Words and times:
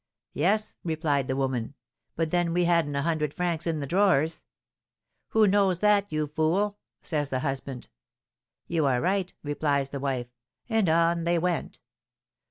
'Yes,' 0.33 0.77
replied 0.83 1.27
the 1.27 1.35
woman; 1.35 1.75
'but 2.15 2.31
then 2.31 2.53
we 2.53 2.63
hadn't 2.63 2.95
a 2.95 3.03
hundred 3.03 3.35
francs 3.35 3.67
in 3.67 3.81
the 3.81 3.85
drawers.' 3.85 4.41
'Who 5.27 5.45
knows 5.45 5.77
that, 5.81 6.11
you 6.11 6.25
fool?' 6.25 6.79
says 7.03 7.29
the 7.29 7.41
husband. 7.41 7.87
'You 8.65 8.87
are 8.87 8.99
right,' 8.99 9.35
replies 9.43 9.89
the 9.89 9.99
wife; 9.99 10.31
and 10.67 10.89
on 10.89 11.23
they 11.23 11.37
went. 11.37 11.81